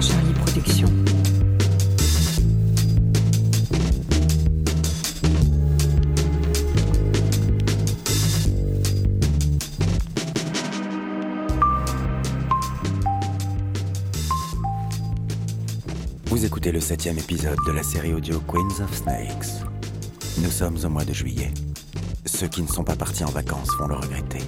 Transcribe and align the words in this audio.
Charlie 0.00 0.32
Productions. 0.32 0.90
Vous 16.26 16.44
écoutez 16.44 16.72
le 16.72 16.80
septième 16.80 17.18
épisode 17.18 17.56
de 17.66 17.72
la 17.72 17.82
série 17.82 18.12
audio 18.12 18.40
Queens 18.40 18.82
of 18.82 18.94
Snakes. 18.94 19.64
Nous 20.38 20.50
sommes 20.50 20.76
au 20.84 20.88
mois 20.88 21.04
de 21.04 21.12
juillet. 21.12 21.52
Ceux 22.24 22.48
qui 22.48 22.62
ne 22.62 22.68
sont 22.68 22.84
pas 22.84 22.96
partis 22.96 23.24
en 23.24 23.30
vacances 23.30 23.70
vont 23.78 23.86
le 23.86 23.94
regretter. 23.94 24.40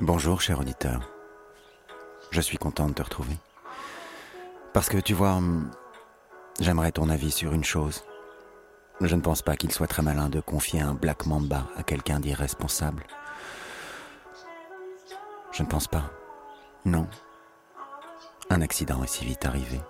Bonjour, 0.00 0.40
cher 0.40 0.58
auditeur. 0.58 1.08
Je 2.32 2.40
suis 2.40 2.58
content 2.58 2.88
de 2.88 2.94
te 2.94 3.02
retrouver. 3.02 3.36
Parce 4.72 4.88
que 4.88 4.98
tu 4.98 5.14
vois, 5.14 5.38
j'aimerais 6.58 6.90
ton 6.90 7.08
avis 7.08 7.30
sur 7.30 7.52
une 7.52 7.62
chose. 7.62 8.02
Je 9.00 9.14
ne 9.14 9.20
pense 9.20 9.42
pas 9.42 9.54
qu'il 9.54 9.70
soit 9.70 9.86
très 9.86 10.02
malin 10.02 10.28
de 10.28 10.40
confier 10.40 10.80
un 10.80 10.94
Black 10.94 11.26
Mamba 11.26 11.68
à 11.76 11.84
quelqu'un 11.84 12.18
d'irresponsable. 12.18 13.04
Je 15.52 15.62
ne 15.62 15.68
pense 15.68 15.86
pas. 15.86 16.10
Non. 16.84 17.06
Un 18.50 18.60
accident 18.62 19.02
est 19.02 19.06
si 19.08 19.24
vite 19.24 19.44
arrivé. 19.44 19.80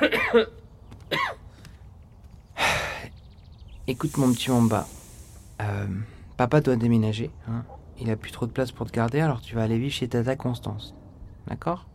Écoute 3.86 4.16
mon 4.16 4.32
petit 4.32 4.50
Mamba, 4.50 4.86
euh, 5.62 5.86
papa 6.36 6.60
doit 6.60 6.76
déménager. 6.76 7.30
hein. 7.48 7.64
Il 7.98 8.10
a 8.10 8.16
plus 8.16 8.30
trop 8.32 8.46
de 8.46 8.52
place 8.52 8.72
pour 8.72 8.86
te 8.86 8.92
garder, 8.92 9.20
alors 9.20 9.40
tu 9.40 9.54
vas 9.54 9.62
aller 9.62 9.78
vivre 9.78 9.94
chez 9.94 10.08
Tata 10.08 10.36
Constance. 10.36 10.94
D'accord? 11.46 11.86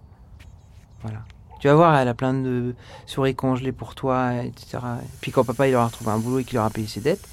Voilà. 1.02 1.24
Tu 1.62 1.68
vas 1.68 1.76
voir, 1.76 1.96
elle 1.96 2.08
a 2.08 2.16
plein 2.16 2.34
de 2.34 2.74
souris 3.06 3.36
congelées 3.36 3.72
pour 3.72 3.94
toi, 3.94 4.34
etc. 4.44 4.80
Puis 5.22 5.32
quand 5.32 5.44
papa 5.44 5.68
il 5.68 5.76
aura 5.76 5.86
retrouvé 5.86 6.10
un 6.10 6.18
boulot 6.18 6.40
et 6.40 6.44
qu'il 6.44 6.58
aura 6.58 6.72
payé 6.72 6.88
ses 6.88 7.02
dettes, 7.02 7.24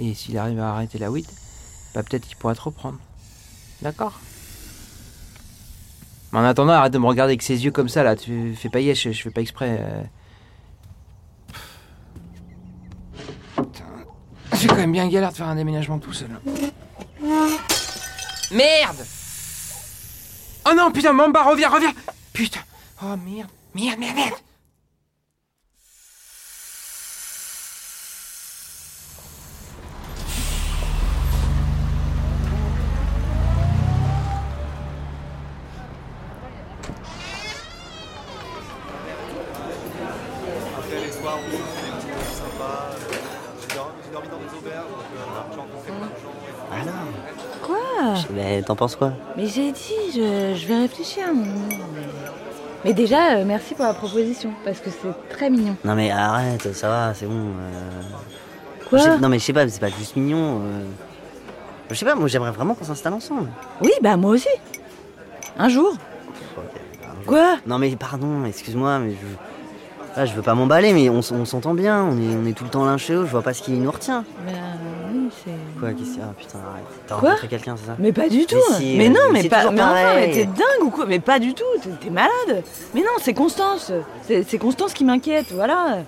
et 0.00 0.12
s'il 0.14 0.36
arrive 0.38 0.58
à 0.58 0.72
arrêter 0.72 0.98
la 0.98 1.08
weed, 1.08 1.26
bah 1.94 2.02
peut-être 2.02 2.26
qu'il 2.26 2.36
pourra 2.36 2.56
te 2.56 2.62
reprendre. 2.62 2.98
D'accord? 3.80 4.18
Mais 6.32 6.40
en 6.40 6.44
attendant, 6.44 6.72
arrête 6.72 6.92
de 6.92 6.98
me 6.98 7.06
regarder 7.06 7.32
avec 7.32 7.42
ses 7.42 7.64
yeux 7.64 7.70
comme 7.70 7.88
ça 7.88 8.02
là, 8.02 8.16
tu 8.16 8.54
fais 8.56 8.68
pas 8.68 8.80
yesh, 8.80 9.08
je 9.12 9.22
fais 9.22 9.30
pas 9.30 9.40
exprès. 9.40 9.78
euh. 9.80 10.02
C'est 14.54 14.66
quand 14.66 14.76
même 14.76 14.92
bien 14.92 15.08
galère 15.08 15.30
de 15.30 15.36
faire 15.36 15.48
un 15.48 15.54
déménagement 15.54 16.00
tout 16.00 16.12
seul. 16.12 16.28
Merde 18.50 19.06
Oh 20.68 20.72
non, 20.76 20.90
putain, 20.90 21.12
Mamba, 21.12 21.44
reviens, 21.44 21.68
reviens 21.70 21.92
Putain 22.32 22.60
Oh 23.02 23.16
merde, 23.24 23.48
merde, 23.74 23.98
merde, 23.98 24.16
merde 24.16 24.34
Après 40.78 41.00
les 41.06 41.12
soirs 41.12 41.38
où 41.38 41.50
c'est 41.50 41.56
des 41.56 41.96
petits 41.96 42.06
moments 42.06 42.22
sympas, 42.32 42.90
j'ai 43.60 43.74
dormi, 43.74 43.92
j'ai 44.04 44.12
dormi 44.12 44.28
dans 44.28 44.38
des 44.38 44.58
auberges, 44.58 44.86
donc 44.90 45.04
j'ai 45.52 45.60
rencontré 45.60 45.92
plein 45.92 46.06
de 46.06 46.20
gens. 46.22 46.34
et 46.48 46.84
tout. 46.84 46.90
Alors 46.90 47.04
Quoi? 47.62 48.14
Mais 48.32 48.62
t'en 48.62 48.76
penses 48.76 48.96
quoi? 48.96 49.12
Mais 49.36 49.46
j'ai 49.46 49.72
dit, 49.72 49.94
je, 50.14 50.54
je 50.56 50.66
vais 50.66 50.78
réfléchir 50.78 51.28
un 51.28 51.32
moment. 51.34 51.68
Mais, 51.94 52.00
mais 52.84 52.92
déjà, 52.94 53.36
euh, 53.36 53.44
merci 53.46 53.74
pour 53.74 53.84
la 53.84 53.94
proposition, 53.94 54.52
parce 54.64 54.78
que 54.80 54.90
c'est 54.90 55.28
très 55.34 55.50
mignon. 55.50 55.76
Non 55.84 55.94
mais 55.94 56.10
arrête, 56.10 56.72
ça 56.74 56.88
va, 56.88 57.14
c'est 57.14 57.26
bon. 57.26 57.34
euh. 57.34 58.02
Quoi 58.88 58.98
Je 58.98 59.10
Non 59.22 59.28
mais 59.28 59.38
je 59.38 59.44
sais 59.44 59.52
pas, 59.52 59.68
c'est 59.68 59.80
pas 59.80 59.88
juste 59.88 60.16
mignon. 60.16 60.60
euh. 60.64 60.84
Je 61.90 61.94
sais 61.96 62.04
pas, 62.04 62.14
moi 62.14 62.28
j'aimerais 62.28 62.52
vraiment 62.52 62.74
qu'on 62.74 62.84
s'installe 62.84 63.12
ensemble. 63.14 63.48
Oui, 63.82 63.90
bah 64.02 64.16
moi 64.16 64.32
aussi. 64.32 64.48
Un 65.58 65.68
jour. 65.68 65.94
Quoi? 67.26 67.56
Non 67.66 67.78
mais 67.78 67.94
pardon, 67.96 68.44
excuse-moi, 68.44 68.98
mais 69.00 69.10
je... 69.12 70.16
Là, 70.16 70.26
je 70.26 70.34
veux 70.34 70.42
pas 70.42 70.54
m'emballer, 70.56 70.92
mais 70.92 71.08
on, 71.08 71.20
s- 71.20 71.30
on 71.30 71.44
s'entend 71.44 71.72
bien, 71.72 72.02
on 72.02 72.16
est, 72.20 72.34
on 72.34 72.44
est 72.44 72.52
tout 72.52 72.64
le 72.64 72.70
temps 72.70 72.84
l'un 72.84 72.96
chez 72.96 73.12
eux, 73.14 73.24
je 73.26 73.30
vois 73.30 73.42
pas 73.42 73.52
ce 73.54 73.62
qui 73.62 73.70
nous 73.72 73.90
retient. 73.92 74.24
Bah 74.44 74.52
oui, 75.09 75.09
c'est... 75.44 75.78
Quoi, 75.80 75.92
qu'est-ce 75.92 76.18
Ah 76.22 76.32
putain, 76.36 76.58
arrête. 76.58 76.84
T'as 77.06 77.14
rencontré 77.16 77.48
quelqu'un, 77.48 77.76
c'est 77.76 77.86
ça 77.86 77.96
Mais 77.98 78.12
pas 78.12 78.28
du 78.28 78.46
tout 78.46 78.56
si, 78.78 78.96
Mais 78.96 79.08
euh, 79.08 79.12
non, 79.12 79.32
mais 79.32 79.48
pas... 79.48 79.70
Mais 79.70 79.80
enfin, 79.82 80.14
mais 80.16 80.30
t'es 80.32 80.44
dingue 80.46 80.82
ou 80.82 80.90
quoi 80.90 81.06
Mais 81.06 81.18
pas 81.20 81.38
du 81.38 81.54
tout, 81.54 81.64
t'es, 82.00 82.10
malade 82.10 82.62
Mais 82.94 83.00
non, 83.00 83.10
c'est 83.20 83.34
Constance 83.34 83.92
c'est, 84.26 84.58
Constance 84.58 84.92
qui 84.92 85.04
m'inquiète, 85.04 85.52
voilà 85.52 85.98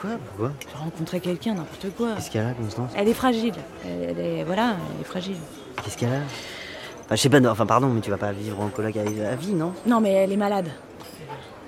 Quoi 0.00 0.10
Pourquoi 0.28 0.52
J'ai 0.60 0.78
rencontré 0.78 1.20
quelqu'un, 1.20 1.54
n'importe 1.54 1.86
quoi. 1.96 2.14
Qu'est-ce 2.16 2.30
qu'elle 2.30 2.46
a, 2.46 2.52
Constance 2.52 2.90
Elle 2.96 3.08
est 3.08 3.14
fragile. 3.14 3.54
Elle, 3.84 4.10
elle 4.10 4.24
est... 4.24 4.44
Voilà, 4.44 4.74
elle 4.94 5.00
est 5.00 5.04
fragile. 5.08 5.36
Qu'est-ce 5.82 5.96
qu'elle 5.96 6.12
a 6.12 6.20
Enfin, 7.06 7.14
je 7.14 7.20
sais 7.20 7.28
pas, 7.28 7.38
non, 7.40 7.50
enfin 7.50 7.66
pardon, 7.66 7.86
mais 7.88 8.00
tu 8.00 8.10
vas 8.10 8.16
pas 8.18 8.32
vivre 8.32 8.60
en 8.60 8.66
coloc 8.68 8.96
avec 8.96 9.16
la 9.16 9.36
vie, 9.36 9.52
non 9.52 9.72
Non, 9.86 10.00
mais 10.00 10.10
elle 10.12 10.32
est 10.32 10.36
malade. 10.36 10.68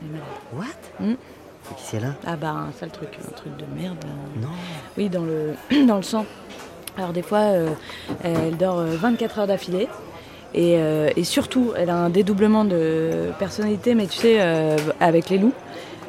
Elle 0.02 0.08
est 0.08 0.12
malade. 0.12 0.26
What 0.52 1.04
Hmm? 1.04 1.14
Qu'est-ce 1.76 1.90
qu'elle 1.92 2.04
a 2.06 2.14
Ah 2.26 2.34
bah, 2.36 2.50
un 2.68 2.72
sale 2.72 2.90
truc, 2.90 3.10
un 3.26 3.30
truc 3.36 3.56
de 3.56 3.64
merde. 3.80 3.98
euh. 4.04 4.40
Non. 4.40 4.48
Oui, 4.96 5.08
dans 5.08 5.22
le, 5.22 5.54
dans 5.86 5.96
le 5.96 6.02
sang. 6.02 6.24
Alors 6.98 7.12
des 7.12 7.22
fois, 7.22 7.38
euh, 7.38 7.68
elle 8.22 8.56
dort 8.56 8.78
euh, 8.80 8.96
24 8.96 9.38
heures 9.38 9.46
d'affilée. 9.46 9.88
Et, 10.54 10.76
euh, 10.78 11.10
et 11.16 11.24
surtout, 11.24 11.72
elle 11.76 11.90
a 11.90 11.96
un 11.96 12.10
dédoublement 12.10 12.64
de 12.64 13.30
personnalité, 13.38 13.94
mais 13.94 14.06
tu 14.06 14.18
sais, 14.18 14.36
euh, 14.40 14.76
avec 14.98 15.28
les 15.30 15.38
loups. 15.38 15.52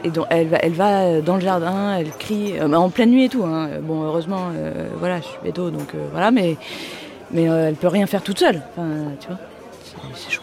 Et 0.06 0.10
donc, 0.12 0.26
elle 0.30 0.48
va, 0.48 0.58
elle 0.62 0.72
va 0.74 1.20
dans 1.22 1.36
le 1.36 1.42
jardin, 1.42 1.98
elle 1.98 2.10
crie, 2.12 2.54
euh, 2.58 2.72
en 2.74 2.90
pleine 2.90 3.12
nuit 3.12 3.26
et 3.26 3.30
tout. 3.30 3.44
hein. 3.44 3.70
Bon, 3.82 4.04
heureusement, 4.04 4.48
euh, 4.56 4.88
voilà, 4.98 5.18
je 5.20 5.26
suis 5.26 5.38
bédo, 5.44 5.70
donc 5.72 5.94
euh, 5.94 6.08
voilà, 6.12 6.32
mais, 6.32 6.56
mais 7.32 7.50
euh, 7.50 7.68
elle 7.68 7.76
peut 7.76 7.90
rien 7.90 8.08
faire 8.08 8.22
toute 8.24 8.40
seule. 8.40 8.62
Enfin, 8.72 8.88
tu 9.20 9.28
vois, 9.28 9.38
c'est 10.16 10.32
chaud. 10.32 10.42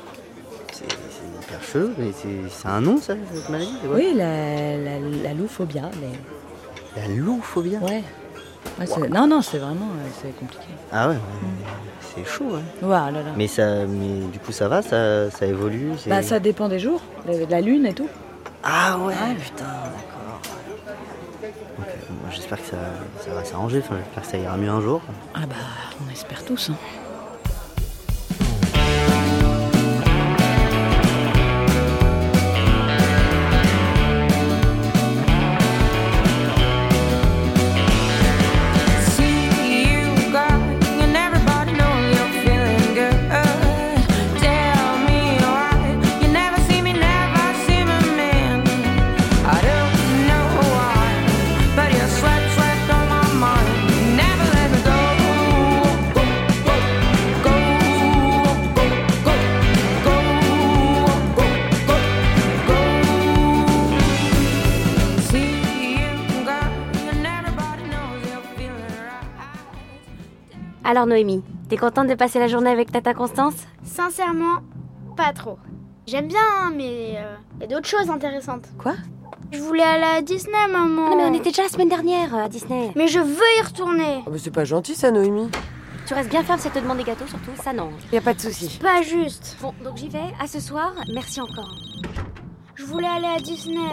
C'est 0.72 0.84
hyper 0.84 1.62
chelou, 1.64 1.88
mais 1.96 2.10
c'est 2.50 2.68
un 2.68 2.82
nom 2.82 2.98
ça, 2.98 3.14
cette 3.32 3.48
maladie 3.48 3.72
Oui, 3.90 4.12
la, 4.14 4.76
la, 4.76 4.98
la 5.22 5.32
louphobia, 5.32 5.90
mais 6.02 7.00
La 7.02 7.08
louphobia 7.08 7.78
ouais. 7.78 8.02
Ouais, 8.78 9.08
Non, 9.08 9.26
non, 9.26 9.42
c'est 9.42 9.58
vraiment, 9.58 9.86
euh, 9.86 10.08
c'est 10.22 10.36
compliqué. 10.38 10.64
Ah 10.92 11.08
ouais, 11.08 11.14
ouais, 11.14 11.20
c'est 12.14 12.24
chaud, 12.26 12.44
ouais. 12.50 12.88
Là, 12.88 13.10
là. 13.10 13.20
Mais, 13.36 13.46
ça, 13.48 13.84
mais 13.86 14.26
du 14.32 14.38
coup, 14.38 14.52
ça 14.52 14.68
va, 14.68 14.82
ça, 14.82 15.30
ça 15.30 15.46
évolue 15.46 15.92
Bah, 16.06 16.22
ça 16.22 16.38
dépend 16.40 16.68
des 16.68 16.78
jours, 16.78 17.00
de 17.26 17.50
la 17.50 17.60
lune 17.60 17.86
et 17.86 17.94
tout. 17.94 18.08
Ah 18.62 18.98
ouais, 18.98 19.06
Ouais. 19.14 19.34
putain, 19.40 19.64
d'accord. 19.64 20.40
Bon, 22.10 22.30
J'espère 22.30 22.60
que 22.60 22.68
ça, 22.68 22.76
ça 23.24 23.30
va 23.34 23.44
s'arranger, 23.44 23.80
enfin, 23.84 23.96
j'espère 23.98 24.22
que 24.22 24.28
ça 24.30 24.38
ira 24.38 24.56
mieux 24.56 24.70
un 24.70 24.80
jour. 24.80 25.00
Ah 25.34 25.40
bah, 25.48 25.54
on 26.06 26.10
espère 26.12 26.44
tous. 26.44 26.70
Hein. 26.70 26.76
Alors 70.88 71.06
Noémie, 71.06 71.42
t'es 71.68 71.76
contente 71.76 72.06
de 72.06 72.14
passer 72.14 72.38
la 72.38 72.46
journée 72.46 72.70
avec 72.70 72.92
Tata 72.92 73.12
Constance? 73.12 73.54
Sincèrement, 73.82 74.60
pas 75.16 75.32
trop. 75.32 75.58
J'aime 76.06 76.28
bien, 76.28 76.38
hein, 76.60 76.72
mais 76.76 77.18
il 77.56 77.60
y 77.60 77.64
a 77.64 77.66
d'autres 77.66 77.88
choses 77.88 78.08
intéressantes. 78.08 78.68
Quoi? 78.78 78.94
Je 79.50 79.58
voulais 79.58 79.82
aller 79.82 80.18
à 80.18 80.22
Disney, 80.22 80.68
maman. 80.70 81.10
Non 81.10 81.16
mais 81.16 81.24
on 81.24 81.34
était 81.34 81.50
déjà 81.50 81.64
la 81.64 81.68
semaine 81.70 81.88
dernière 81.88 82.32
euh, 82.36 82.44
à 82.44 82.48
Disney. 82.48 82.92
Mais 82.94 83.08
je 83.08 83.18
veux 83.18 83.58
y 83.58 83.62
retourner. 83.64 84.22
Oh, 84.26 84.30
mais 84.30 84.38
c'est 84.38 84.52
pas 84.52 84.64
gentil 84.64 84.94
ça, 84.94 85.10
Noémie. 85.10 85.50
Tu 86.06 86.14
restes 86.14 86.30
bien 86.30 86.44
ferme 86.44 86.60
si 86.60 86.68
elle 86.68 86.74
te 86.74 86.78
demande 86.78 86.98
des 86.98 87.04
gâteaux 87.04 87.26
surtout, 87.26 87.50
ça 87.60 87.72
non. 87.72 87.90
Y 88.12 88.18
a 88.18 88.20
pas 88.20 88.34
de 88.34 88.40
souci. 88.40 88.78
Pas 88.80 89.02
juste. 89.02 89.56
Bon, 89.60 89.74
donc 89.82 89.96
j'y 89.96 90.08
vais, 90.08 90.32
à 90.40 90.46
ce 90.46 90.60
soir, 90.60 90.92
merci 91.12 91.40
encore. 91.40 91.74
Je 92.76 92.84
voulais 92.84 93.08
aller 93.08 93.26
à 93.26 93.40
Disney. 93.40 93.90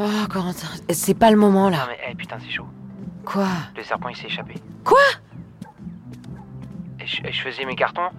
Oh, 0.00 0.02
Corentin, 0.28 0.66
c'est 0.90 1.14
pas 1.14 1.30
le 1.30 1.36
moment 1.36 1.70
là. 1.70 1.86
mais 1.88 1.98
eh, 2.10 2.14
putain, 2.16 2.38
c'est 2.44 2.50
chaud. 2.50 2.66
Quoi? 3.24 3.46
Le 3.76 3.84
serpent, 3.84 4.08
il 4.08 4.16
s'est 4.16 4.26
échappé. 4.26 4.54
Quoi? 4.82 4.98
Je, 7.30 7.40
faisais 7.42 7.64
mes 7.64 7.76
cartons, 7.76 8.10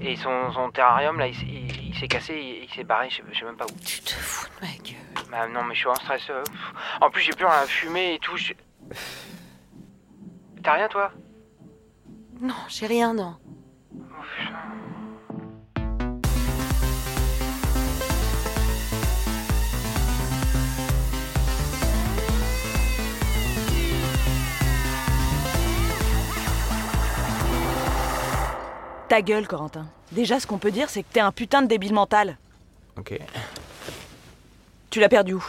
et 0.00 0.16
son, 0.16 0.52
son 0.52 0.70
terrarium, 0.70 1.18
là, 1.18 1.26
il, 1.28 1.34
s'est- 1.34 1.46
il- 1.46 1.88
il 1.90 1.94
s'est 1.98 2.08
cassé, 2.08 2.34
il, 2.34 2.64
il 2.64 2.70
s'est 2.74 2.84
barré, 2.84 3.08
je 3.10 3.16
sais, 3.16 3.22
je 3.32 3.38
sais 3.38 3.44
même 3.44 3.56
pas 3.56 3.64
où. 3.66 3.78
Tu 3.84 4.00
te 4.00 4.10
fous 4.10 4.48
de 4.60 4.66
ma 4.66 4.72
gueule. 4.76 5.26
Bah 5.30 5.46
non, 5.48 5.62
mais 5.64 5.74
je 5.74 5.80
suis 5.80 5.88
en 5.88 5.94
stress. 5.94 6.28
euh, 6.30 6.42
pff. 6.42 6.72
En 7.00 7.10
plus, 7.10 7.22
j'ai 7.22 7.32
plus 7.32 7.46
rien 7.46 7.54
à 7.62 7.66
fumer 7.66 8.14
et 8.14 8.18
tout. 8.18 8.36
je- 8.36 8.52
T'as 10.62 10.74
rien, 10.74 10.88
toi? 10.88 11.10
Non, 12.40 12.54
j'ai 12.68 12.86
rien, 12.86 13.14
non. 13.14 13.36
Ta 29.12 29.20
gueule, 29.20 29.46
Corentin. 29.46 29.84
Déjà, 30.12 30.40
ce 30.40 30.46
qu'on 30.46 30.56
peut 30.56 30.70
dire, 30.70 30.88
c'est 30.88 31.02
que 31.02 31.08
t'es 31.12 31.20
un 31.20 31.32
putain 31.32 31.60
de 31.60 31.66
débile 31.66 31.92
mental. 31.92 32.38
Ok. 32.96 33.20
Tu 34.88 35.00
l'as 35.00 35.10
perdu 35.10 35.34
où? 35.34 35.44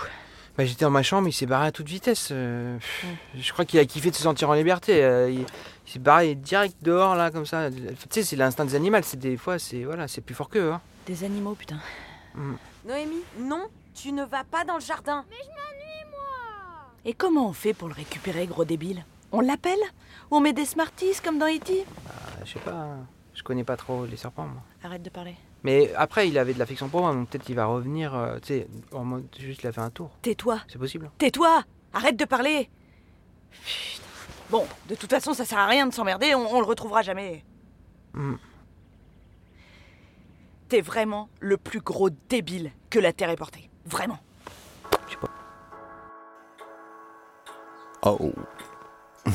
Bah, 0.57 0.65
j'étais 0.65 0.83
dans 0.83 0.91
ma 0.91 1.01
chambre, 1.01 1.29
il 1.29 1.31
s'est 1.31 1.45
barré 1.45 1.67
à 1.67 1.71
toute 1.71 1.87
vitesse. 1.87 2.27
euh, 2.33 2.77
pff, 2.77 3.05
Je 3.39 3.53
crois 3.53 3.63
qu'il 3.63 3.79
a 3.79 3.85
kiffé 3.85 4.09
de 4.11 4.15
se 4.17 4.23
sentir 4.23 4.49
en 4.49 4.53
liberté. 4.53 5.01
euh, 5.01 5.29
il 5.31 5.45
il 5.87 5.91
s'est 5.93 5.99
barré 5.99 6.35
direct 6.35 6.75
dehors, 6.81 7.15
là, 7.15 7.31
comme 7.31 7.45
ça. 7.45 7.71
Tu 7.71 7.79
sais, 8.09 8.23
c'est 8.23 8.35
l'instinct 8.35 8.65
des 8.65 8.75
animaux. 8.75 8.97
C'est 9.01 9.17
des 9.17 9.37
fois, 9.37 9.57
c'est 9.59 9.85
voilà, 9.85 10.09
c'est 10.09 10.19
plus 10.19 10.35
fort 10.35 10.49
qu'eux. 10.49 10.73
Hein. 10.73 10.81
Des 11.05 11.23
animaux, 11.23 11.53
putain. 11.55 11.79
Noémie, 12.85 13.23
non, 13.39 13.67
tu 13.95 14.11
ne 14.11 14.25
vas 14.25 14.43
pas 14.43 14.65
dans 14.65 14.75
le 14.75 14.81
jardin. 14.81 15.23
Et 17.05 17.13
comment 17.13 17.47
on 17.47 17.53
fait 17.53 17.73
pour 17.73 17.87
le 17.87 17.93
récupérer, 17.93 18.45
gros 18.45 18.65
débile? 18.65 19.05
On 19.31 19.39
l'appelle? 19.39 19.79
Ou 20.31 20.35
on 20.35 20.41
met 20.41 20.51
des 20.51 20.65
Smarties 20.65 21.21
comme 21.23 21.39
dans 21.39 21.47
E.T. 21.47 21.85
Bah, 22.05 22.11
je 22.43 22.51
sais 22.51 22.59
pas. 22.59 22.97
Je 23.33 23.43
connais 23.43 23.63
pas 23.63 23.77
trop 23.77 24.05
les 24.05 24.17
serpents, 24.17 24.45
moi. 24.47 24.61
Arrête 24.83 25.01
de 25.01 25.09
parler. 25.09 25.35
Mais 25.63 25.93
après, 25.95 26.27
il 26.27 26.37
avait 26.37 26.53
de 26.53 26.59
l'affection 26.59 26.89
pour 26.89 27.01
moi, 27.01 27.13
donc 27.13 27.29
peut-être 27.29 27.43
qu'il 27.43 27.55
va 27.55 27.65
revenir, 27.65 28.13
euh, 28.13 28.37
tu 28.39 28.47
sais, 28.49 28.67
en 28.91 29.03
mode 29.03 29.25
juste 29.39 29.63
il 29.63 29.67
a 29.67 29.71
fait 29.71 29.81
un 29.81 29.89
tour. 29.89 30.11
Tais-toi 30.21 30.59
C'est 30.67 30.77
possible. 30.77 31.09
Tais-toi 31.17 31.63
Arrête 31.93 32.17
de 32.17 32.25
parler 32.25 32.69
Putain. 33.51 34.03
Bon, 34.49 34.65
de 34.89 34.95
toute 34.95 35.09
façon, 35.09 35.33
ça 35.33 35.45
sert 35.45 35.57
à 35.57 35.67
rien 35.67 35.87
de 35.87 35.93
s'emmerder, 35.93 36.35
on, 36.35 36.53
on 36.53 36.59
le 36.59 36.65
retrouvera 36.65 37.01
jamais. 37.01 37.43
Hmm. 38.13 38.35
T'es 40.69 40.81
vraiment 40.81 41.29
le 41.39 41.57
plus 41.57 41.81
gros 41.81 42.09
débile 42.29 42.71
que 42.89 42.99
la 42.99 43.13
Terre 43.13 43.29
ait 43.29 43.35
porté. 43.35 43.69
Vraiment. 43.85 44.19
Oh. 48.05 48.33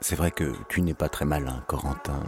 C'est 0.00 0.16
vrai 0.16 0.30
que 0.30 0.54
tu 0.70 0.80
n'es 0.80 0.94
pas 0.94 1.10
très 1.10 1.26
malin, 1.26 1.62
Corentin. 1.66 2.22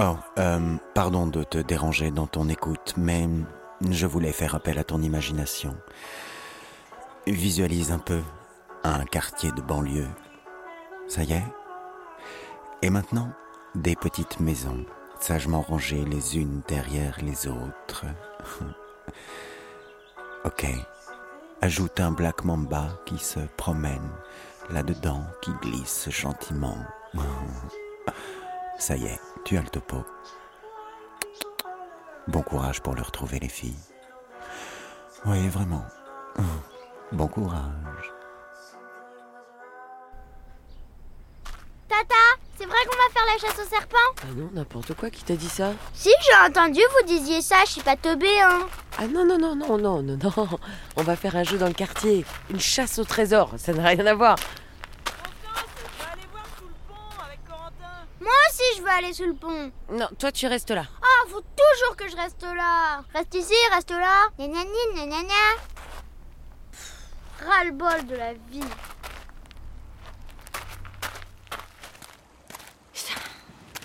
Oh, 0.00 0.16
euh, 0.38 0.76
pardon 0.94 1.26
de 1.26 1.42
te 1.42 1.58
déranger 1.58 2.12
dans 2.12 2.28
ton 2.28 2.48
écoute, 2.48 2.94
mais 2.96 3.28
je 3.90 4.06
voulais 4.06 4.30
faire 4.30 4.54
appel 4.54 4.78
à 4.78 4.84
ton 4.84 5.02
imagination. 5.02 5.74
Visualise 7.26 7.90
un 7.90 7.98
peu 7.98 8.20
un 8.84 9.04
quartier 9.04 9.50
de 9.50 9.60
banlieue. 9.60 10.08
Ça 11.08 11.24
y 11.24 11.32
est? 11.32 11.46
Et 12.82 12.90
maintenant, 12.90 13.32
des 13.74 13.96
petites 13.96 14.38
maisons, 14.38 14.86
sagement 15.18 15.62
rangées 15.62 16.04
les 16.04 16.38
unes 16.38 16.62
derrière 16.68 17.18
les 17.20 17.48
autres. 17.48 18.04
ok. 20.44 20.66
Ajoute 21.60 21.98
un 21.98 22.12
Black 22.12 22.44
Mamba 22.44 23.00
qui 23.04 23.18
se 23.18 23.40
promène 23.56 24.10
là-dedans, 24.70 25.24
qui 25.42 25.50
glisse 25.60 26.08
gentiment. 26.08 26.78
Ça 28.78 28.96
y 28.96 29.06
est, 29.06 29.20
tu 29.44 29.56
as 29.56 29.62
le 29.62 29.68
topo. 29.68 30.04
Bon 32.28 32.42
courage 32.42 32.80
pour 32.80 32.94
le 32.94 33.02
retrouver, 33.02 33.38
les 33.38 33.48
filles. 33.48 33.76
Oui, 35.26 35.48
vraiment. 35.48 35.84
Bon 37.12 37.26
courage. 37.26 38.12
Tata, 41.88 42.14
c'est 42.56 42.66
vrai 42.66 42.76
qu'on 42.88 42.96
va 42.96 43.10
faire 43.12 43.24
la 43.26 43.38
chasse 43.38 43.58
aux 43.66 43.68
serpents? 43.68 43.96
Ah 44.22 44.26
non, 44.36 44.50
n'importe 44.52 44.94
quoi, 44.94 45.08
qui 45.10 45.24
t'a 45.24 45.34
dit 45.34 45.48
ça 45.48 45.72
Si, 45.94 46.10
j'ai 46.20 46.48
entendu, 46.48 46.80
vous 46.80 47.06
disiez 47.06 47.40
ça, 47.40 47.56
je 47.64 47.72
suis 47.72 47.80
pas 47.80 47.96
teubée, 47.96 48.40
hein. 48.40 48.66
Ah 48.98 49.06
non, 49.06 49.24
non, 49.24 49.38
non, 49.38 49.56
non, 49.56 49.78
non, 49.78 50.02
non, 50.02 50.18
non. 50.22 50.48
On 50.96 51.02
va 51.02 51.16
faire 51.16 51.34
un 51.34 51.44
jeu 51.44 51.56
dans 51.56 51.66
le 51.66 51.72
quartier. 51.72 52.24
Une 52.50 52.60
chasse 52.60 52.98
au 52.98 53.04
trésor, 53.04 53.54
ça 53.56 53.72
n'a 53.72 53.88
rien 53.88 54.06
à 54.06 54.14
voir. 54.14 54.36
Moi 58.20 58.32
aussi, 58.50 58.67
je 58.78 58.82
veux 58.82 58.90
aller 58.90 59.12
sous 59.12 59.26
le 59.26 59.34
pont. 59.34 59.72
Non, 59.90 60.08
toi 60.18 60.30
tu 60.30 60.46
restes 60.46 60.70
là. 60.70 60.84
Ah, 61.02 61.28
faut 61.28 61.40
toujours 61.40 61.96
que 61.96 62.08
je 62.08 62.16
reste 62.16 62.42
là. 62.42 63.02
Reste 63.12 63.34
ici, 63.34 63.54
reste 63.72 63.90
là. 63.90 64.28
Gna. 64.38 64.62
Pff, 66.70 66.92
Ras-le-bol 67.44 68.06
de 68.06 68.16
la 68.16 68.34
vie. 68.34 68.60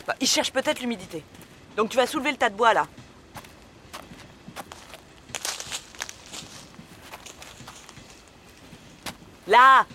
Bah, 0.06 0.16
il 0.20 0.28
cherche 0.28 0.52
peut-être 0.52 0.80
l'humidité. 0.80 1.24
Donc 1.76 1.90
tu 1.90 1.98
vas 1.98 2.06
soulever 2.06 2.32
le 2.32 2.38
tas 2.38 2.50
de 2.50 2.56
bois 2.56 2.74
là. 2.74 2.88
Là 9.48 9.86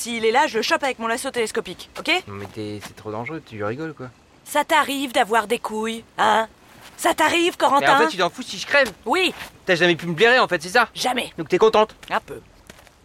S'il 0.00 0.24
est 0.24 0.30
là, 0.30 0.46
je 0.46 0.56
le 0.56 0.62
chope 0.62 0.82
avec 0.82 0.98
mon 0.98 1.08
lasso 1.08 1.30
télescopique, 1.30 1.90
ok 1.98 2.08
Non, 2.26 2.32
mais 2.36 2.46
t'es- 2.46 2.80
c'est 2.82 2.96
trop 2.96 3.12
dangereux, 3.12 3.42
tu 3.44 3.62
rigoles 3.62 3.92
quoi. 3.92 4.06
Ça 4.46 4.64
t'arrive 4.64 5.12
d'avoir 5.12 5.46
des 5.46 5.58
couilles, 5.58 6.04
hein 6.16 6.48
Ça 6.96 7.12
t'arrive, 7.12 7.52
Mais 7.52 7.66
Corentin 7.66 7.96
en 7.96 7.98
fait, 7.98 8.08
tu 8.08 8.16
t'en 8.16 8.30
fous 8.30 8.42
si 8.42 8.56
je 8.58 8.66
crève. 8.66 8.90
Oui, 9.04 9.34
T'as 9.66 9.74
jamais 9.74 9.96
pu 9.96 10.06
me 10.06 10.14
blairer 10.14 10.38
en 10.38 10.48
fait, 10.48 10.62
c'est 10.62 10.70
ça 10.70 10.88
jamais. 10.94 11.34
Donc 11.36 11.50
t'es 11.50 11.58
contente 11.58 11.94
Un 12.08 12.18
peu. 12.20 12.40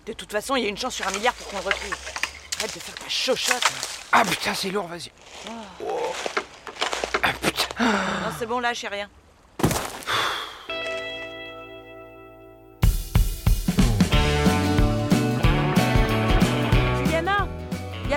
De 0.05 0.13
toute 0.13 0.31
façon, 0.31 0.55
il 0.55 0.63
y 0.63 0.67
a 0.67 0.69
une 0.69 0.77
chance 0.77 0.95
sur 0.95 1.05
un 1.05 1.11
milliard 1.11 1.33
pour 1.33 1.47
qu'on 1.49 1.57
le 1.57 1.63
retrouve. 1.63 1.95
Arrête 2.59 2.73
de 2.73 2.79
faire 2.79 2.95
ta 2.95 3.09
chochotte. 3.09 3.71
Ah 4.13 4.23
putain, 4.23 4.53
c'est 4.53 4.69
lourd, 4.69 4.87
vas-y. 4.87 5.11
Oh. 5.83 6.13
Ah 7.23 7.33
putain. 7.41 7.83
Non, 7.83 8.31
c'est 8.39 8.45
bon, 8.45 8.59
lâche 8.59 8.85
rien. 8.89 9.09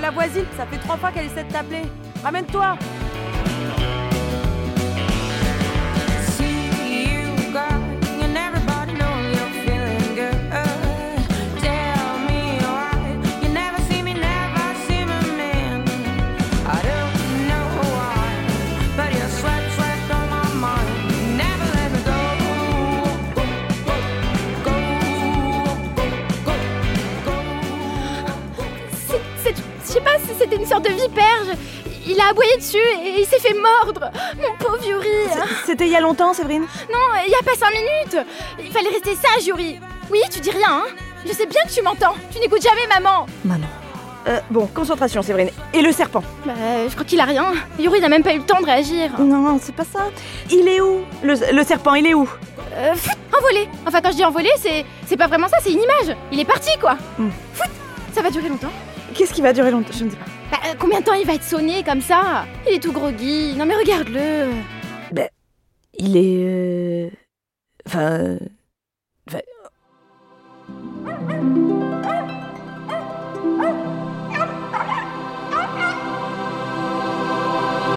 Il 0.09 0.13
y 0.13 0.15
a 0.15 0.23
la 0.23 0.27
voisine, 0.27 0.47
ça 0.57 0.65
fait 0.65 0.79
trois 0.79 0.97
fois 0.97 1.11
qu'elle 1.13 1.27
essaie 1.27 1.45
de 1.45 1.53
t'appeler. 1.53 1.83
Ramène-toi 2.25 2.79
Il 32.07 32.19
a 32.21 32.29
aboyé 32.31 32.57
dessus 32.57 32.79
et 32.79 33.21
il 33.21 33.27
s'est 33.27 33.39
fait 33.39 33.55
mordre. 33.55 34.11
Mon 34.37 34.57
pauvre 34.65 34.83
Yuri. 34.87 35.09
C'était 35.67 35.85
il 35.87 35.93
y 35.93 35.97
a 35.97 36.01
longtemps, 36.01 36.33
Séverine? 36.33 36.63
Non, 36.91 36.99
il 37.27 37.31
y 37.31 37.35
a 37.35 37.43
pas 37.45 37.55
cinq 37.59 37.71
minutes. 37.71 38.27
Il 38.65 38.73
fallait 38.73 38.89
rester 38.89 39.15
sage, 39.15 39.47
Yuri. 39.47 39.79
Oui, 40.11 40.21
tu 40.31 40.41
dis 40.41 40.51
rien, 40.51 40.69
hein. 40.71 40.85
Je 41.27 41.33
sais 41.33 41.45
bien 41.47 41.61
que 41.67 41.73
tu 41.75 41.83
m'entends. 41.83 42.15
Tu 42.33 42.41
n'écoutes 42.41 42.63
jamais 42.63 42.87
maman. 42.89 43.27
Maman. 43.45 43.67
Euh, 44.27 44.41
bon, 44.51 44.67
concentration, 44.67 45.21
Séverine. 45.23 45.51
Et 45.75 45.83
le 45.83 45.93
serpent? 45.93 46.23
Bah, 46.47 46.53
je 46.89 46.93
crois 46.93 47.05
qu'il 47.05 47.21
a 47.21 47.25
rien. 47.25 47.53
Yuri 47.79 48.01
n'a 48.01 48.09
même 48.09 48.23
pas 48.23 48.33
eu 48.33 48.39
le 48.39 48.45
temps 48.45 48.61
de 48.61 48.67
réagir. 48.67 49.11
Non, 49.21 49.59
c'est 49.63 49.75
pas 49.75 49.85
ça. 49.85 50.07
Il 50.51 50.67
est 50.67 50.81
où 50.81 51.01
le, 51.23 51.35
le 51.53 51.65
serpent, 51.65 51.95
il 51.95 52.07
est 52.07 52.15
où? 52.15 52.29
Euh, 52.75 52.95
envolé. 53.37 53.69
Enfin, 53.87 54.01
quand 54.01 54.11
je 54.13 54.17
dis 54.17 54.25
envolé, 54.25 54.51
c'est 54.59 54.85
c'est 55.07 55.17
pas 55.17 55.27
vraiment 55.27 55.49
ça, 55.49 55.57
c'est 55.63 55.73
une 55.73 55.83
image. 55.83 56.17
Il 56.33 56.41
est 56.41 56.45
parti, 56.45 56.71
quoi. 56.81 56.97
Hmm. 57.19 57.31
Pfft, 57.55 57.71
ça 58.15 58.23
va 58.23 58.31
durer 58.31 58.49
longtemps. 58.49 58.73
qu'est-ce 59.15 59.33
qui 59.35 59.43
va 59.43 59.53
durer 59.53 59.71
longtemps? 59.71 59.93
Je 59.99 60.05
ne 60.05 60.11
sais 60.11 60.17
pas. 60.17 60.25
Bah, 60.51 60.59
euh, 60.67 60.75
combien 60.79 61.01
de 61.01 61.05
temps 61.05 61.15
il 61.15 61.27
va 61.27 61.35
être 61.35 61.43
sonné 61.45 61.83
comme 61.83 62.01
ça 62.01 62.47
Il 62.67 62.75
est 62.75 62.81
tout 62.83 62.93
groggy. 62.93 63.55
Non 63.57 63.67
mais 63.67 63.75
regarde-le. 63.77 64.51
Il 66.01 66.17
est. 66.17 66.45
euh, 66.47 67.11
Enfin. 67.87 68.11
euh, 68.21 68.39
enfin- 69.29 69.41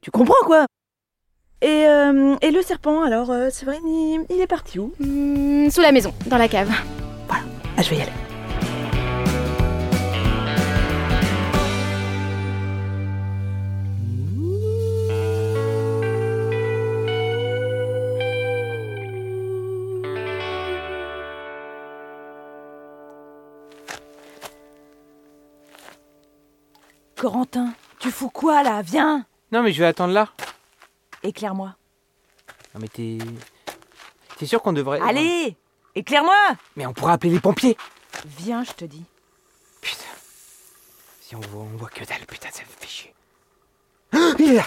Tu 0.03 0.11
comprends 0.11 0.43
quoi? 0.45 0.65
Et, 1.61 1.85
euh, 1.87 2.35
et 2.41 2.49
le 2.49 2.61
serpent, 2.63 3.03
alors, 3.03 3.29
euh, 3.29 3.49
c'est 3.51 3.65
vrai, 3.65 3.77
il, 3.85 4.25
il 4.29 4.41
est 4.41 4.47
parti 4.47 4.79
où? 4.79 4.93
Hmm, 4.99 5.69
sous 5.69 5.81
la 5.81 5.91
maison, 5.91 6.11
dans 6.25 6.37
la 6.37 6.47
cave. 6.47 6.71
Ah, 7.29 7.81
je 7.83 7.89
vais 7.91 7.97
y 7.97 8.01
aller. 8.01 8.11
Corentin, 27.21 27.71
tu 27.99 28.09
fous 28.09 28.31
quoi 28.31 28.63
là? 28.63 28.81
Viens 28.81 29.27
Non, 29.51 29.61
mais 29.61 29.71
je 29.71 29.79
vais 29.79 29.85
attendre 29.85 30.11
là. 30.11 30.29
Éclaire-moi. 31.21 31.75
Non, 32.73 32.81
mais 32.81 32.87
t'es. 32.87 33.19
T'es 34.39 34.47
sûr 34.47 34.59
qu'on 34.59 34.73
devrait. 34.73 34.99
Allez 35.01 35.55
Éclaire-moi 35.93 36.33
Mais 36.75 36.87
on 36.87 36.93
pourra 36.93 37.13
appeler 37.13 37.31
les 37.31 37.39
pompiers. 37.39 37.77
Viens, 38.39 38.63
je 38.63 38.71
te 38.71 38.85
dis. 38.85 39.05
Si 41.21 41.35
on 41.35 41.39
voit, 41.41 41.61
on 41.61 41.77
voit 41.77 41.89
que 41.89 42.03
dalle, 42.03 42.25
putain, 42.27 42.49
ça 42.51 42.63
me 42.63 42.69
fait 42.79 42.87
chier. 42.87 43.13
Ah, 44.13 44.31
Il 44.39 44.53
est 44.53 44.55
là 44.55 44.65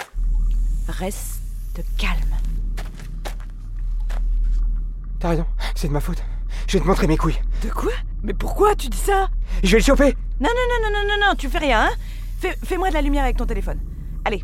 Reste 0.86 1.40
calme. 1.98 2.36
T'as 5.18 5.30
raison, 5.30 5.46
c'est 5.74 5.88
de 5.88 5.92
ma 5.92 6.00
faute. 6.00 6.22
Je 6.68 6.78
vais 6.78 6.84
te 6.84 6.86
montrer 6.88 7.08
mes 7.08 7.16
couilles. 7.16 7.40
De 7.64 7.70
quoi? 7.70 7.90
Mais 8.22 8.32
pourquoi 8.32 8.76
tu 8.76 8.86
dis 8.88 8.96
ça? 8.96 9.28
Je 9.64 9.72
vais 9.72 9.78
le 9.78 9.84
choper 9.84 10.16
Non, 10.38 10.50
non, 10.50 10.54
non, 10.54 10.88
non, 10.88 11.00
non, 11.00 11.08
non, 11.08 11.26
non, 11.26 11.34
tu 11.34 11.48
fais 11.48 11.58
rien, 11.58 11.86
hein? 11.86 11.90
Fais-moi 12.64 12.88
de 12.88 12.94
la 12.94 13.02
lumière 13.02 13.24
avec 13.24 13.36
ton 13.36 13.46
téléphone. 13.46 13.80
Allez. 14.24 14.42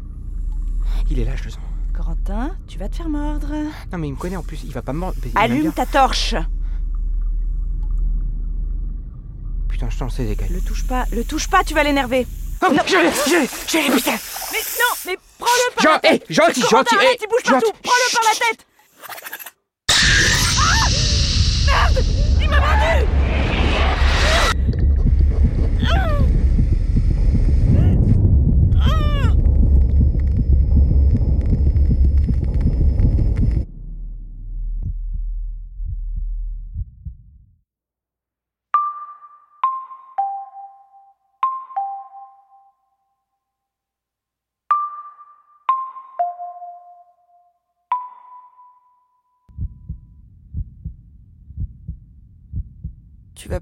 Il 1.10 1.18
est 1.18 1.24
là, 1.24 1.36
je 1.36 1.44
le 1.44 1.50
sens. 1.50 1.60
Corentin, 1.96 2.56
tu 2.66 2.78
vas 2.78 2.88
te 2.88 2.96
faire 2.96 3.08
mordre. 3.08 3.52
Non, 3.92 3.98
mais 3.98 4.08
il 4.08 4.12
me 4.12 4.16
connaît 4.16 4.36
en 4.36 4.42
plus, 4.42 4.62
il 4.64 4.72
va 4.72 4.82
pas 4.82 4.92
me 4.92 4.98
mordre. 5.00 5.18
Il 5.24 5.32
Allume 5.36 5.72
ta 5.72 5.86
torche. 5.86 6.34
Putain, 9.68 9.90
je 9.90 9.98
t'en 9.98 10.08
sais 10.08 10.34
gars. 10.34 10.46
Le 10.50 10.60
touche 10.60 10.86
pas, 10.86 11.04
le 11.12 11.24
touche 11.24 11.48
pas, 11.48 11.64
tu 11.64 11.74
vas 11.74 11.82
l'énerver. 11.84 12.26
Oh, 12.62 12.66
je 12.70 12.96
l'ai, 12.96 13.10
je 13.10 13.40
l'ai, 13.40 13.48
je 13.68 13.78
l'ai, 13.88 13.96
putain 13.96 14.10
Mais 14.52 14.58
non, 14.58 14.94
mais 15.06 15.18
prends-le 15.38 15.74
par 15.82 15.92
la 15.94 15.98
tête. 15.98 16.26
eh, 16.28 16.34
gentil, 16.34 16.60
Corentin, 16.60 16.76
gentil, 16.76 16.94
arrête, 16.96 17.18
eh, 17.18 17.24
il 17.24 17.28
bouge 17.28 17.38
gentil. 17.44 17.50
partout. 17.52 17.72
Prends-le 17.82 18.14
par 18.14 18.22
la 18.30 18.38
tête. 18.38 18.66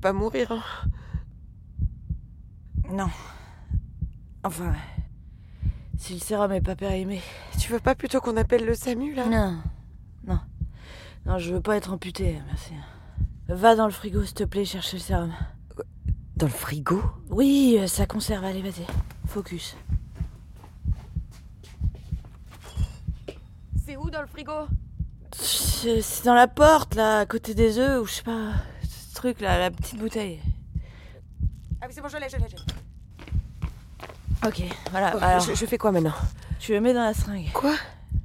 Pas 0.01 0.13
mourir, 0.13 0.53
hein 0.53 0.63
Non. 2.91 3.11
Enfin, 4.45 4.73
si 5.99 6.15
le 6.15 6.21
sérum 6.21 6.53
est 6.53 6.61
pas 6.61 6.77
périmé. 6.77 7.21
Tu 7.59 7.73
veux 7.73 7.81
pas 7.81 7.97
plutôt 7.97 8.21
qu'on 8.21 8.37
appelle 8.37 8.65
le 8.65 8.75
SAMU, 8.75 9.15
là? 9.15 9.27
Non, 9.27 9.59
non. 10.25 10.39
Non, 11.27 11.39
je 11.39 11.53
veux 11.53 11.61
pas 11.61 11.77
être 11.77 11.93
amputée, 11.93 12.41
merci. 12.47 12.73
Va 13.49 13.75
dans 13.75 13.87
le 13.87 13.93
frigo, 13.93 14.23
s'il 14.25 14.35
te 14.35 14.45
plaît, 14.45 14.65
chercher 14.65 14.99
le 14.99 15.03
sérum. 15.03 15.33
Dans 16.37 16.47
le 16.47 16.53
frigo? 16.53 17.03
Oui, 17.31 17.77
euh, 17.81 17.89
ça 17.89 18.07
conserve, 18.07 18.45
allez, 18.45 18.63
vas-y. 18.63 18.87
Focus. 19.27 19.77
C'est 23.85 23.97
où 23.97 24.09
dans 24.11 24.21
le 24.21 24.29
frigo? 24.29 24.69
C'est 25.33 26.03
c'est 26.03 26.25
dans 26.25 26.35
la 26.35 26.47
porte, 26.47 26.95
là, 26.95 27.19
à 27.19 27.27
côté 27.27 27.55
des 27.55 27.79
œufs, 27.79 28.03
ou 28.03 28.07
je 28.07 28.13
sais 28.13 28.23
pas. 28.23 28.53
Truc, 29.19 29.41
là, 29.41 29.59
la 29.59 29.73
petite 29.73 29.99
bouteille. 29.99 30.39
Ah 31.83 31.87
oui, 31.89 31.93
c'est 31.93 32.01
bon, 32.01 32.07
je 32.07 32.19
l'ai, 32.19 32.29
je 32.29 32.37
l'ai, 32.37 32.45
je 32.49 32.55
l'ai. 32.55 32.63
Ok, 34.47 34.63
voilà. 34.93 35.11
Oh, 35.17 35.19
alors, 35.21 35.41
je, 35.41 35.55
je 35.57 35.67
fais 35.67 35.77
quoi 35.77 35.91
maintenant? 35.91 36.15
Tu 36.61 36.71
le 36.73 36.81
mets 36.81 36.95
dans 36.95 37.03
la 37.03 37.15
seringue. 37.15 37.51
Quoi? 37.53 37.75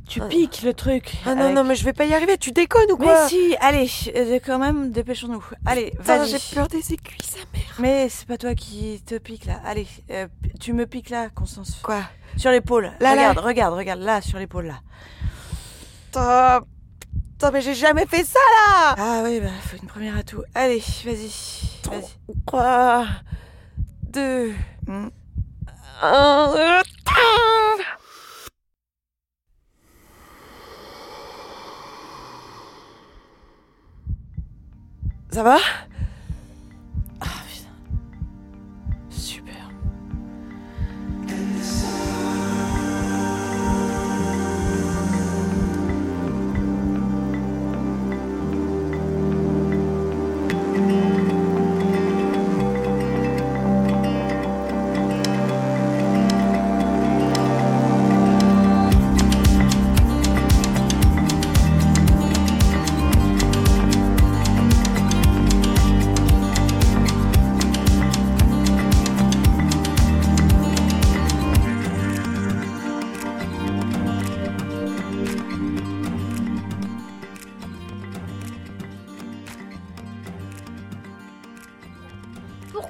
Tu 0.07 0.21
Ah. 0.21 0.27
piques 0.27 0.62
le 0.62 0.75
truc. 0.75 1.15
Ah 1.25 1.33
non, 1.33 1.45
avec- 1.45 1.55
non, 1.55 1.63
mais 1.63 1.73
je 1.75 1.83
vais 1.83 1.93
pas 1.93 2.05
y 2.05 2.13
arriver, 2.13 2.38
tu 2.38 2.51
déconnes 2.51 2.91
ou 2.91 2.97
Mais 3.00 3.07
quoi? 3.07 3.27
si, 3.27 3.55
allez, 3.59 3.89
euh, 4.15 4.39
quand 4.45 4.59
même, 4.59 4.91
dépêchons-nous. 4.91 5.43
Allez, 5.65 5.91
vas-y. 5.97 6.29
j'ai 6.29 6.55
peur 6.55 6.67
des 6.67 6.77
aiguilles, 6.93 7.17
sa 7.27 7.39
mère. 7.39 7.75
Mais 7.79 8.07
c'est 8.09 8.27
pas 8.27 8.38
toi 8.38 8.53
qui 8.53 9.01
te 9.03 9.15
pique 9.17 9.45
là. 9.45 9.62
Allez, 9.65 9.88
euh, 10.12 10.27
tu 10.59 10.73
me 10.73 10.85
piques 10.85 11.09
là, 11.09 11.29
Constance. 11.29 11.79
Quoi? 11.81 12.03
Sur 12.38 12.51
l'épaule. 12.51 12.91
Là, 13.00 13.15
là. 13.15 13.29
regarde, 13.31 13.39
regarde, 13.39 13.73
regarde, 13.73 14.00
là, 14.01 14.21
sur 14.21 14.38
l'épaule 14.38 14.67
là. 14.67 14.79
Putain, 16.05 16.62
Mais 17.51 17.62
j'ai 17.62 17.75
jamais 17.75 18.05
fait 18.05 18.23
ça, 18.23 18.39
là 18.39 18.95
Ah 18.97 19.21
oui, 19.23 19.39
bah, 19.39 19.50
faut 19.69 19.77
une 19.81 19.88
première 19.88 20.17
à 20.17 20.23
tout. 20.23 20.43
Allez, 20.55 20.79
vas-y. 21.05 21.31
Vas-y. 21.89 22.35
3, 22.45 23.05
2, 24.12 24.53
Hmm. 24.88 25.07
1... 26.01 26.81
Ça 35.31 35.41
va? 35.43 35.57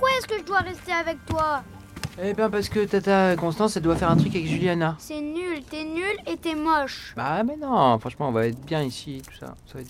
Pourquoi 0.04 0.18
est-ce 0.20 0.28
que 0.28 0.38
je 0.38 0.44
dois 0.44 0.60
rester 0.60 0.92
avec 0.92 1.26
toi 1.28 1.64
Eh 2.22 2.34
bien, 2.34 2.50
parce 2.50 2.68
que 2.68 2.84
Tata 2.84 3.38
Constance, 3.38 3.78
elle 3.78 3.84
doit 3.84 3.96
faire 3.96 4.12
un 4.12 4.18
truc 4.18 4.36
avec 4.36 4.46
Juliana. 4.48 4.98
C'est 5.00 5.22
nul, 5.22 5.64
t'es 5.64 5.86
nul 5.86 6.18
et 6.28 6.36
t'es 6.36 6.56
moche. 6.56 7.14
Bah, 7.16 7.42
mais 7.46 7.56
non, 7.56 7.98
franchement, 8.00 8.28
on 8.28 8.34
va 8.34 8.48
être 8.48 8.60
bien 8.66 8.82
ici, 8.82 9.22
tout 9.26 9.34
ça. 9.34 9.56
ça 9.66 9.76
va 9.76 9.80
être... 9.80 9.90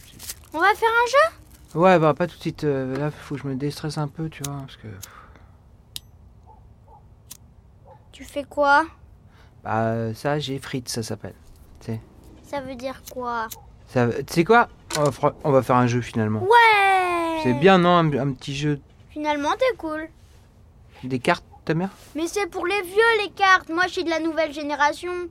On 0.53 0.59
va 0.59 0.71
faire 0.75 0.89
un 0.89 1.09
jeu? 1.09 1.79
Ouais, 1.79 1.97
bah, 1.97 2.13
pas 2.13 2.27
tout 2.27 2.35
de 2.37 2.41
suite. 2.41 2.63
euh, 2.63 2.95
là, 2.95 3.09
faut 3.09 3.33
que 3.33 3.41
je 3.41 3.47
me 3.47 3.55
déstresse 3.55 3.97
un 3.97 4.07
peu, 4.07 4.29
tu 4.29 4.43
vois, 4.45 4.57
parce 4.59 4.75
que. 4.75 4.87
Tu 8.11 8.23
fais 8.23 8.43
quoi? 8.43 8.85
Bah, 9.63 10.13
ça, 10.13 10.37
j'ai 10.37 10.59
frites, 10.59 10.89
ça 10.89 11.01
s'appelle. 11.01 11.33
Tu 11.79 11.87
sais. 11.87 12.01
Ça 12.43 12.61
veut 12.61 12.75
dire 12.75 13.01
quoi? 13.11 13.47
Ça... 13.87 14.09
Tu 14.09 14.23
sais 14.31 14.43
quoi? 14.43 14.69
On 14.99 15.05
va, 15.05 15.35
on 15.43 15.51
va 15.51 15.63
faire 15.63 15.77
un 15.77 15.87
jeu 15.87 16.01
finalement. 16.01 16.43
Ouais 16.43 17.39
C'est 17.41 17.53
bien, 17.55 17.79
non 17.79 17.97
un, 17.97 18.13
un 18.19 18.31
petit 18.33 18.55
jeu 18.55 18.79
Finalement, 19.13 19.51
t'es 19.59 19.77
cool. 19.77 20.09
des 21.03 21.19
cartes, 21.19 21.45
ta 21.65 21.75
mère? 21.75 21.91
Mais 22.15 22.25
c'est 22.25 22.47
pour 22.47 22.65
les 22.65 22.81
vieux, 22.81 23.21
les 23.21 23.29
cartes. 23.29 23.69
Moi, 23.69 23.83
je 23.85 23.91
suis 23.91 24.03
de 24.03 24.09
la 24.09 24.19
nouvelle 24.19 24.51
génération. 24.51 25.29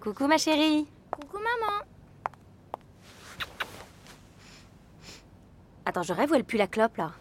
Coucou 0.00 0.26
ma 0.26 0.38
chérie. 0.38 0.88
maman. 1.32 1.84
Attends, 5.86 6.02
je 6.02 6.12
rêve 6.12 6.32
ou 6.32 6.34
elle 6.34 6.42
pue 6.42 6.56
la 6.56 6.66
clope 6.66 6.96
là? 6.96 7.12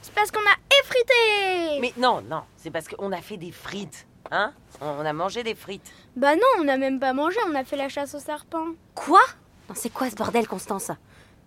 C'est 0.00 0.14
parce 0.14 0.30
qu'on 0.30 0.40
a 0.40 0.80
effrité. 0.80 1.78
Mais 1.82 1.92
non, 1.98 2.22
non, 2.22 2.44
c'est 2.56 2.70
parce 2.70 2.88
qu'on 2.88 3.12
a 3.12 3.20
fait 3.20 3.36
des 3.36 3.52
frites. 3.52 4.06
Hein? 4.30 4.52
On 4.80 5.04
a 5.04 5.12
mangé 5.12 5.42
des 5.42 5.54
frites. 5.54 5.92
Bah 6.16 6.34
non, 6.36 6.42
on 6.60 6.64
n'a 6.64 6.76
même 6.76 7.00
pas 7.00 7.12
mangé, 7.12 7.38
on 7.48 7.54
a 7.54 7.64
fait 7.64 7.76
la 7.76 7.88
chasse 7.88 8.14
au 8.14 8.18
serpent. 8.20 8.66
Quoi? 8.94 9.20
Non, 9.68 9.74
c'est 9.74 9.90
quoi 9.90 10.08
ce 10.08 10.14
bordel, 10.14 10.46
Constance? 10.46 10.92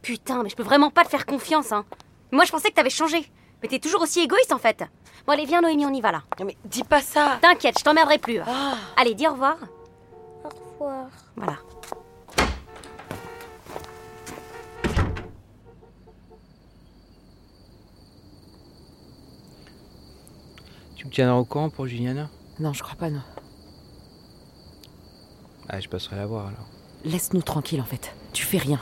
Putain, 0.02 0.44
mais 0.44 0.50
je 0.50 0.56
peux 0.56 0.64
vraiment 0.64 0.90
pas 0.92 1.04
te 1.06 1.10
faire 1.10 1.26
confiance, 1.26 1.72
hein. 1.72 1.86
Moi, 2.32 2.44
je 2.46 2.52
pensais 2.52 2.70
que 2.70 2.76
t'avais 2.76 2.90
changé. 2.90 3.32
Mais 3.62 3.70
t'es 3.70 3.80
toujours 3.80 4.02
aussi 4.02 4.20
égoïste 4.20 4.52
en 4.52 4.58
fait. 4.58 4.84
Bon, 5.26 5.32
allez, 5.32 5.46
viens, 5.46 5.62
Noémie, 5.62 5.86
on 5.86 5.94
y 5.94 6.02
va 6.02 6.12
là. 6.12 6.24
Mais 6.44 6.58
dis 6.66 6.84
pas 6.84 7.02
ça 7.02 7.38
T'inquiète, 7.42 7.80
je 7.80 7.84
t'emmerderai 7.86 8.18
plus. 8.18 8.40
Allez, 8.98 9.16
dis 9.16 9.26
au 9.28 9.32
revoir. 9.32 9.56
Au 10.44 10.50
revoir. 10.84 11.08
Voilà. 11.38 11.58
Tu 20.96 21.06
me 21.08 21.12
tiendras 21.12 21.38
au 21.38 21.46
courant 21.46 21.70
pour 21.70 21.88
Juliana? 21.88 22.30
Non, 22.60 22.74
je 22.74 22.84
crois 22.84 22.96
pas, 22.96 23.10
non. 23.10 23.22
Ah, 25.70 25.80
je 25.80 25.88
passerai 25.90 26.16
la 26.18 26.26
voir 26.26 26.48
alors. 26.48 26.68
Laisse-nous 27.06 27.42
tranquille 27.42 27.82
en 27.82 27.86
fait. 27.86 28.14
Tu 28.34 28.44
fais 28.46 28.58
rien. 28.58 28.80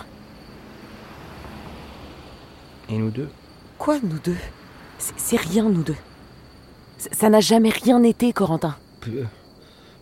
Et 2.90 2.98
nous 2.98 3.12
deux? 3.12 3.30
Quoi, 3.78 4.00
nous 4.04 4.20
deux? 4.20 4.38
C'est 4.98 5.38
rien, 5.40 5.64
nous 5.70 5.84
deux. 5.84 5.96
C- 6.98 7.10
Ça 7.14 7.30
n'a 7.30 7.40
jamais 7.40 7.70
rien 7.70 8.04
été, 8.04 8.34
Corentin. 8.34 8.76
Euh, 9.08 9.26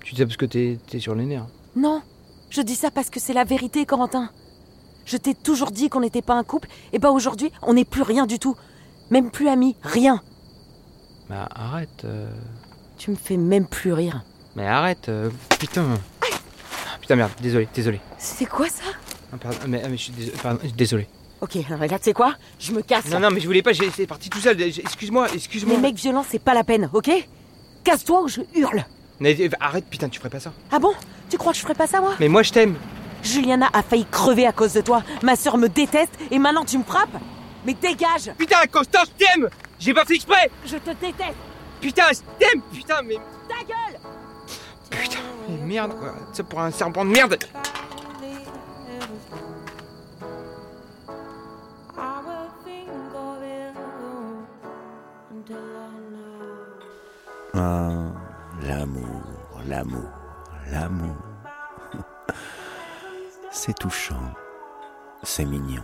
Tu 0.04 0.14
dis 0.16 0.20
ça 0.22 0.26
parce 0.26 0.38
que 0.38 0.46
t'es 0.46 0.80
t'es 0.88 1.00
sur 1.00 1.16
les 1.16 1.26
nerfs. 1.26 1.46
Non, 1.76 2.02
je 2.50 2.62
dis 2.62 2.76
ça 2.76 2.92
parce 2.92 3.10
que 3.10 3.20
c'est 3.20 3.34
la 3.34 3.44
vérité, 3.44 3.86
Corentin. 3.86 4.30
Je 5.06 5.18
t'ai 5.18 5.34
toujours 5.34 5.72
dit 5.72 5.90
qu'on 5.90 6.02
n'était 6.02 6.22
pas 6.22 6.36
un 6.36 6.44
couple, 6.44 6.68
et 6.94 7.00
bah 7.00 7.12
aujourd'hui, 7.12 7.52
on 7.62 7.74
n'est 7.74 7.86
plus 7.86 8.02
rien 8.02 8.26
du 8.26 8.40
tout. 8.40 8.56
Même 9.12 9.32
plus 9.32 9.48
amis, 9.48 9.76
rien. 9.82 10.22
Bah 11.30 11.48
arrête. 11.54 12.04
euh. 12.06 12.30
Tu 13.00 13.12
me 13.12 13.15
fais 13.15 13.38
même 13.38 13.65
plus 13.65 13.94
rire. 13.94 14.22
Mais 14.56 14.68
arrête. 14.68 15.08
euh, 15.10 15.29
Putain. 15.58 15.86
Ah, 16.22 16.98
Putain, 17.00 17.15
merde, 17.15 17.32
désolé, 17.41 17.68
désolé. 17.74 18.01
C'est 18.18 18.46
quoi 18.46 18.68
ça? 18.68 18.84
Ah, 19.34 19.38
pardon, 19.38 19.58
mais, 19.68 19.82
ah, 19.84 19.88
mais 19.89 19.96
je 19.98 20.03
suis 20.03 20.12
désolé. 20.12 20.38
pardon, 20.44 20.60
désolé. 20.75 21.08
Ok, 21.41 21.56
alors 21.70 21.79
tu 21.89 21.96
sais 22.03 22.13
quoi? 22.13 22.36
Je 22.60 22.74
me 22.74 22.82
casse. 22.82 23.06
Non, 23.06 23.22
non, 23.22 23.32
mais 23.32 23.39
je 23.39 23.46
voulais 23.48 23.62
pas, 23.62 23.72
j'ai- 23.72 23.89
c'est 23.89 24.06
parti 24.06 24.29
tout 24.29 24.39
seul. 24.39 24.58
j'ai- 24.60 24.82
Excuse-moi, 24.82 25.27
excuse-moi. 25.34 25.74
Les 25.75 25.82
mecs 25.82 25.96
violents, 25.96 26.25
c'est 26.29 26.39
pas 26.44 26.53
la 26.53 26.65
peine, 26.65 26.89
ok? 26.94 27.10
Casse-toi 27.86 28.24
ou 28.24 28.27
je 28.27 28.41
hurle. 28.56 28.84
Mais, 29.22 29.36
euh, 29.39 29.50
arrête, 29.62 29.86
putain, 29.89 30.10
tu 30.10 30.20
ferais 30.20 30.29
pas 30.29 30.41
ça. 30.41 30.51
Ah 30.70 30.79
bon? 30.79 30.91
Tu 31.29 31.38
crois 31.38 31.53
que 31.53 31.58
je 31.58 31.63
ferais 31.63 31.75
pas 31.75 31.88
ça, 31.88 32.01
moi? 32.01 32.15
Mais 32.20 32.27
moi, 32.27 32.44
je 32.44 32.51
t'aime. 32.51 32.75
Juliana 33.24 33.70
a 33.72 33.82
failli 33.82 34.06
crever 34.12 34.46
à 34.46 34.51
cause 34.51 34.74
de 34.74 34.82
toi. 34.82 35.03
Ma 35.24 35.38
sœur 35.38 35.58
me 35.58 35.70
déteste 35.70 36.12
et 36.32 36.39
maintenant 36.39 36.65
tu 36.65 36.77
me 36.77 36.84
frappes? 36.84 37.18
Mais 37.65 37.74
dégage 37.74 38.32
Putain, 38.38 38.58
Constant, 38.72 39.00
je 39.06 39.25
t'aime 39.25 39.50
J'ai 39.79 39.94
pas 39.94 40.06
fait 40.06 40.15
exprès 40.15 40.50
Je 40.65 40.77
te 40.77 40.89
déteste 40.91 41.36
Putain, 41.81 42.07
je 42.12 42.19
t'aime 42.38 42.62
Putain, 42.74 43.01
mais. 43.03 43.17
Ta 43.48 43.63
gueule 43.63 44.00
Putain, 44.89 45.19
mais 45.48 45.57
merde, 45.57 45.93
quoi. 46.00 46.13
Ça 46.33 46.43
pour 46.43 46.59
un 46.59 46.71
serpent 46.71 47.05
de 47.05 47.12
merde 47.12 47.38
Ah, 57.53 58.13
l'amour, 58.61 59.24
l'amour, 59.68 60.09
l'amour. 60.72 61.15
C'est 63.51 63.77
touchant. 63.77 64.33
C'est 65.24 65.46
mignon. 65.46 65.83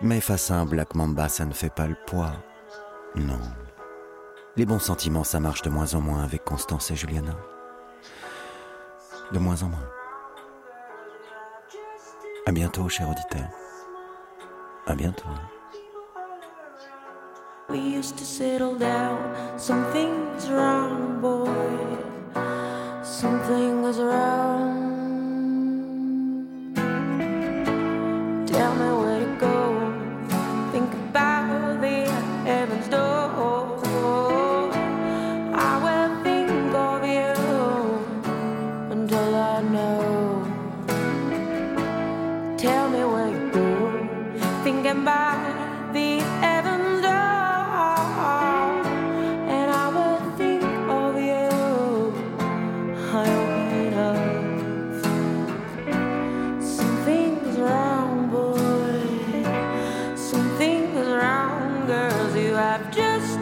Mais 0.00 0.20
face 0.20 0.50
à 0.50 0.56
un 0.56 0.66
Black 0.66 0.94
Mamba, 0.94 1.28
ça 1.28 1.44
ne 1.44 1.52
fait 1.52 1.70
pas 1.74 1.86
le 1.86 1.96
poids. 2.06 2.32
Non. 3.16 3.40
Les 4.58 4.66
bons 4.66 4.80
sentiments, 4.80 5.22
ça 5.22 5.38
marche 5.38 5.62
de 5.62 5.70
moins 5.70 5.94
en 5.94 6.00
moins 6.00 6.24
avec 6.24 6.44
Constance 6.44 6.90
et 6.90 6.96
Juliana. 6.96 7.36
De 9.32 9.38
moins 9.38 9.62
en 9.62 9.68
moins. 9.68 9.88
À 12.44 12.50
bientôt, 12.50 12.88
cher 12.88 13.08
auditeur. 13.08 13.48
À 14.84 14.96
bientôt. 14.96 15.28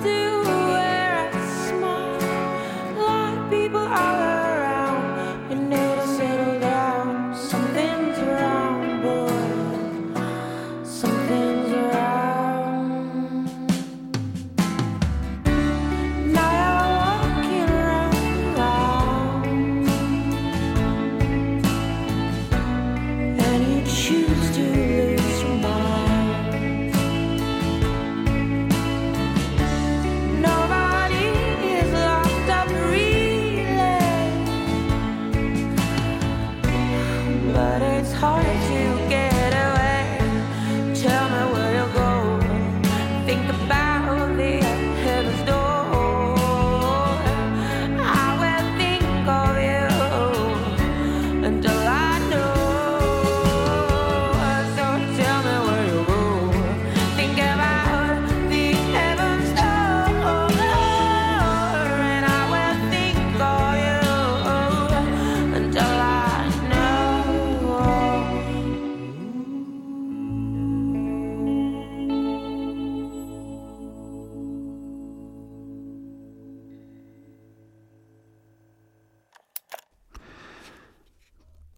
do 0.06 0.35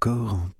Corentin. 0.00 0.58